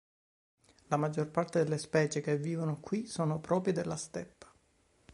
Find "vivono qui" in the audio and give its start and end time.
2.39-3.05